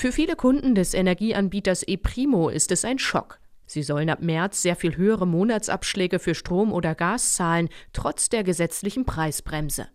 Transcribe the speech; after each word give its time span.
Für 0.00 0.12
viele 0.12 0.34
Kunden 0.34 0.74
des 0.74 0.94
Energieanbieters 0.94 1.82
ePrimo 1.82 2.48
ist 2.48 2.72
es 2.72 2.86
ein 2.86 2.98
Schock. 2.98 3.38
Sie 3.66 3.82
sollen 3.82 4.08
ab 4.08 4.22
März 4.22 4.62
sehr 4.62 4.74
viel 4.74 4.96
höhere 4.96 5.26
Monatsabschläge 5.26 6.18
für 6.18 6.34
Strom 6.34 6.72
oder 6.72 6.94
Gas 6.94 7.34
zahlen, 7.34 7.68
trotz 7.92 8.30
der 8.30 8.42
gesetzlichen 8.42 9.04
Preisbremse. 9.04 9.88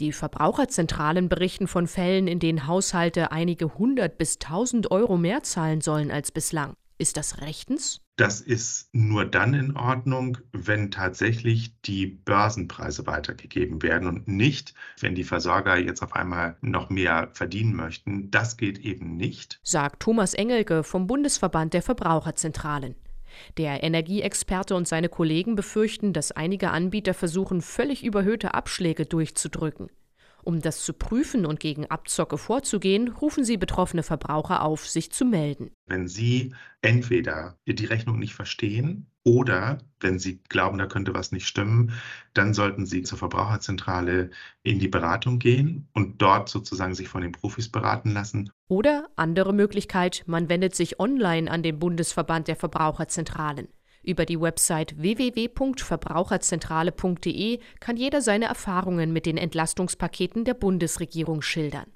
Die 0.00 0.12
Verbraucherzentralen 0.12 1.30
berichten 1.30 1.66
von 1.66 1.86
Fällen, 1.86 2.28
in 2.28 2.40
denen 2.40 2.66
Haushalte 2.66 3.32
einige 3.32 3.78
hundert 3.78 4.18
bis 4.18 4.38
tausend 4.38 4.90
Euro 4.90 5.16
mehr 5.16 5.42
zahlen 5.42 5.80
sollen 5.80 6.10
als 6.10 6.30
bislang. 6.30 6.74
Ist 6.98 7.16
das 7.16 7.40
rechtens? 7.40 8.00
Das 8.16 8.40
ist 8.40 8.88
nur 8.92 9.24
dann 9.24 9.54
in 9.54 9.76
Ordnung, 9.76 10.38
wenn 10.52 10.90
tatsächlich 10.90 11.80
die 11.82 12.06
Börsenpreise 12.06 13.06
weitergegeben 13.06 13.82
werden 13.82 14.08
und 14.08 14.26
nicht, 14.26 14.74
wenn 14.98 15.14
die 15.14 15.22
Versorger 15.22 15.78
jetzt 15.78 16.02
auf 16.02 16.14
einmal 16.14 16.56
noch 16.60 16.90
mehr 16.90 17.30
verdienen 17.32 17.76
möchten. 17.76 18.32
Das 18.32 18.56
geht 18.56 18.80
eben 18.80 19.16
nicht, 19.16 19.60
sagt 19.62 20.00
Thomas 20.00 20.34
Engelke 20.34 20.82
vom 20.82 21.06
Bundesverband 21.06 21.72
der 21.74 21.82
Verbraucherzentralen. 21.82 22.96
Der 23.56 23.84
Energieexperte 23.84 24.74
und 24.74 24.88
seine 24.88 25.08
Kollegen 25.08 25.54
befürchten, 25.54 26.12
dass 26.12 26.32
einige 26.32 26.70
Anbieter 26.70 27.14
versuchen, 27.14 27.62
völlig 27.62 28.04
überhöhte 28.04 28.54
Abschläge 28.54 29.06
durchzudrücken. 29.06 29.90
Um 30.48 30.62
das 30.62 30.82
zu 30.82 30.94
prüfen 30.94 31.44
und 31.44 31.60
gegen 31.60 31.84
Abzocke 31.90 32.38
vorzugehen, 32.38 33.08
rufen 33.08 33.44
sie 33.44 33.58
betroffene 33.58 34.02
Verbraucher 34.02 34.62
auf, 34.62 34.88
sich 34.88 35.12
zu 35.12 35.26
melden. 35.26 35.72
Wenn 35.86 36.08
Sie 36.08 36.54
entweder 36.80 37.58
die 37.66 37.84
Rechnung 37.84 38.18
nicht 38.18 38.32
verstehen 38.32 39.10
oder 39.24 39.76
wenn 40.00 40.18
Sie 40.18 40.40
glauben, 40.48 40.78
da 40.78 40.86
könnte 40.86 41.12
was 41.12 41.32
nicht 41.32 41.46
stimmen, 41.46 41.92
dann 42.32 42.54
sollten 42.54 42.86
Sie 42.86 43.02
zur 43.02 43.18
Verbraucherzentrale 43.18 44.30
in 44.62 44.78
die 44.78 44.88
Beratung 44.88 45.38
gehen 45.38 45.86
und 45.92 46.22
dort 46.22 46.48
sozusagen 46.48 46.94
sich 46.94 47.08
von 47.08 47.20
den 47.20 47.32
Profis 47.32 47.70
beraten 47.70 48.12
lassen. 48.12 48.50
Oder 48.68 49.10
andere 49.16 49.52
Möglichkeit, 49.52 50.24
man 50.26 50.48
wendet 50.48 50.74
sich 50.74 50.98
online 50.98 51.50
an 51.50 51.62
den 51.62 51.78
Bundesverband 51.78 52.48
der 52.48 52.56
Verbraucherzentralen. 52.56 53.68
Über 54.08 54.24
die 54.24 54.40
Website 54.40 54.96
www.verbraucherzentrale.de 54.96 57.60
kann 57.78 57.98
jeder 57.98 58.22
seine 58.22 58.46
Erfahrungen 58.46 59.12
mit 59.12 59.26
den 59.26 59.36
Entlastungspaketen 59.36 60.46
der 60.46 60.54
Bundesregierung 60.54 61.42
schildern. 61.42 61.92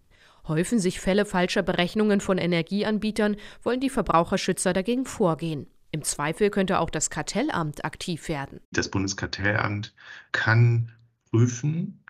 Häufen 0.47 0.79
sich 0.79 1.01
Fälle 1.01 1.25
falscher 1.25 1.63
Berechnungen 1.63 2.21
von 2.21 2.37
Energieanbietern, 2.37 3.37
wollen 3.63 3.81
die 3.81 3.89
Verbraucherschützer 3.89 4.75
dagegen 4.75 5.07
vorgehen. 5.07 5.69
Im 5.91 6.03
Zweifel 6.03 6.51
könnte 6.51 6.81
auch 6.81 6.91
das 6.91 7.09
Kartellamt 7.09 7.87
aktiv 7.87 8.29
werden. 8.29 8.61
Das 8.73 8.91
Bundeskartellamt 8.91 9.95
kann 10.33 10.93
prüfen, 11.31 12.05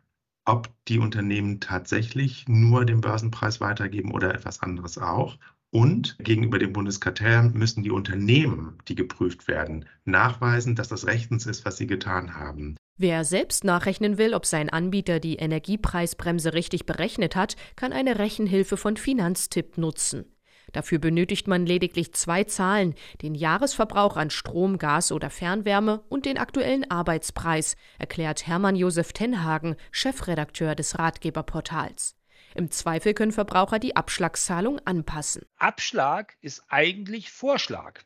ob 0.44 0.68
die 0.88 0.98
Unternehmen 0.98 1.60
tatsächlich 1.60 2.48
nur 2.48 2.84
den 2.84 3.02
Börsenpreis 3.02 3.60
weitergeben 3.60 4.10
oder 4.10 4.34
etwas 4.34 4.62
anderes 4.62 4.98
auch. 4.98 5.38
Und 5.74 6.18
gegenüber 6.18 6.58
dem 6.58 6.74
Bundeskartellamt 6.74 7.54
müssen 7.54 7.82
die 7.82 7.90
Unternehmen, 7.90 8.78
die 8.88 8.94
geprüft 8.94 9.48
werden, 9.48 9.86
nachweisen, 10.04 10.76
dass 10.76 10.88
das 10.88 11.06
rechtens 11.06 11.46
ist, 11.46 11.64
was 11.64 11.78
sie 11.78 11.86
getan 11.86 12.34
haben. 12.34 12.76
Wer 12.98 13.24
selbst 13.24 13.64
nachrechnen 13.64 14.18
will, 14.18 14.34
ob 14.34 14.44
sein 14.44 14.68
Anbieter 14.68 15.18
die 15.18 15.36
Energiepreisbremse 15.36 16.52
richtig 16.52 16.84
berechnet 16.84 17.36
hat, 17.36 17.56
kann 17.74 17.94
eine 17.94 18.18
Rechenhilfe 18.18 18.76
von 18.76 18.98
Finanztipp 18.98 19.78
nutzen. 19.78 20.26
Dafür 20.72 20.98
benötigt 20.98 21.48
man 21.48 21.64
lediglich 21.64 22.12
zwei 22.12 22.44
Zahlen, 22.44 22.94
den 23.22 23.34
Jahresverbrauch 23.34 24.18
an 24.18 24.28
Strom, 24.28 24.76
Gas 24.76 25.10
oder 25.10 25.30
Fernwärme 25.30 26.02
und 26.10 26.26
den 26.26 26.36
aktuellen 26.36 26.90
Arbeitspreis, 26.90 27.76
erklärt 27.98 28.46
Hermann 28.46 28.76
Josef 28.76 29.14
Tenhagen, 29.14 29.76
Chefredakteur 29.90 30.74
des 30.74 30.98
Ratgeberportals. 30.98 32.14
Im 32.54 32.70
Zweifel 32.70 33.14
können 33.14 33.32
Verbraucher 33.32 33.78
die 33.78 33.96
Abschlagszahlung 33.96 34.80
anpassen. 34.84 35.46
Abschlag 35.58 36.36
ist 36.40 36.62
eigentlich 36.68 37.30
Vorschlag. 37.30 38.00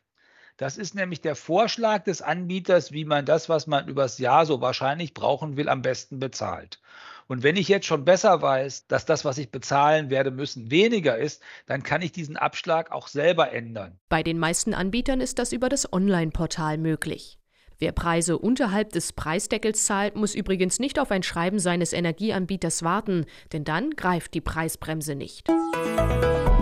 Das 0.57 0.77
ist 0.77 0.95
nämlich 0.95 1.21
der 1.21 1.35
Vorschlag 1.35 2.03
des 2.03 2.23
Anbieters, 2.23 2.91
wie 2.91 3.05
man 3.05 3.25
das, 3.25 3.47
was 3.47 3.67
man 3.67 3.87
übers 3.87 4.17
Jahr 4.17 4.45
so 4.45 4.59
wahrscheinlich 4.59 5.13
brauchen 5.13 5.55
will, 5.55 5.69
am 5.69 5.83
besten 5.83 6.19
bezahlt. 6.19 6.79
Und 7.27 7.43
wenn 7.43 7.57
ich 7.57 7.67
jetzt 7.67 7.85
schon 7.85 8.05
besser 8.05 8.41
weiß, 8.41 8.87
dass 8.87 9.05
das, 9.05 9.25
was 9.25 9.37
ich 9.37 9.51
bezahlen 9.51 10.09
werde 10.09 10.31
müssen, 10.31 10.71
weniger 10.71 11.17
ist, 11.17 11.43
dann 11.67 11.83
kann 11.83 12.01
ich 12.01 12.11
diesen 12.11 12.37
Abschlag 12.37 12.91
auch 12.91 13.07
selber 13.07 13.51
ändern. 13.51 13.99
Bei 14.09 14.23
den 14.23 14.39
meisten 14.39 14.73
Anbietern 14.73 15.21
ist 15.21 15.37
das 15.37 15.51
über 15.51 15.69
das 15.69 15.91
Online-Portal 15.91 16.77
möglich. 16.77 17.37
Wer 17.79 17.91
Preise 17.91 18.39
unterhalb 18.39 18.91
des 18.91 19.13
Preisdeckels 19.13 19.85
zahlt, 19.85 20.15
muss 20.15 20.33
übrigens 20.33 20.79
nicht 20.79 20.99
auf 20.99 21.11
ein 21.11 21.21
Schreiben 21.21 21.59
seines 21.59 21.93
Energieanbieters 21.93 22.81
warten, 22.81 23.25
denn 23.53 23.63
dann 23.63 23.91
greift 23.91 24.33
die 24.33 24.41
Preisbremse 24.41 25.13
nicht. 25.13 25.47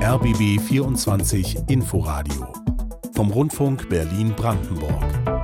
RBB 0.01 0.59
24 0.59 1.69
Inforadio 1.69 2.51
vom 3.13 3.31
Rundfunk 3.31 3.87
Berlin-Brandenburg. 3.87 5.34